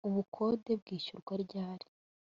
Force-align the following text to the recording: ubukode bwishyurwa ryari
ubukode 0.07 0.71
bwishyurwa 0.81 1.33
ryari 1.43 1.85